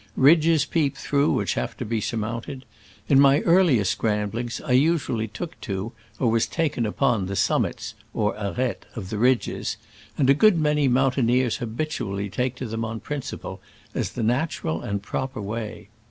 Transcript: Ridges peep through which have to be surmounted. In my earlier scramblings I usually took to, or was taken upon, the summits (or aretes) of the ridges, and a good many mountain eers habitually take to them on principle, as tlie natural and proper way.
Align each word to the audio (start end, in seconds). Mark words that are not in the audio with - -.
Ridges 0.17 0.65
peep 0.65 0.97
through 0.97 1.31
which 1.33 1.53
have 1.53 1.77
to 1.77 1.85
be 1.85 2.01
surmounted. 2.01 2.65
In 3.07 3.19
my 3.19 3.41
earlier 3.41 3.83
scramblings 3.83 4.59
I 4.59 4.71
usually 4.71 5.27
took 5.27 5.61
to, 5.61 5.91
or 6.17 6.31
was 6.31 6.47
taken 6.47 6.87
upon, 6.87 7.27
the 7.27 7.35
summits 7.35 7.93
(or 8.11 8.35
aretes) 8.35 8.85
of 8.95 9.11
the 9.11 9.19
ridges, 9.19 9.77
and 10.17 10.27
a 10.27 10.33
good 10.33 10.57
many 10.59 10.87
mountain 10.87 11.29
eers 11.29 11.57
habitually 11.57 12.31
take 12.31 12.55
to 12.55 12.65
them 12.65 12.83
on 12.83 12.99
principle, 12.99 13.61
as 13.93 14.09
tlie 14.09 14.25
natural 14.25 14.81
and 14.81 15.03
proper 15.03 15.39
way. 15.39 15.89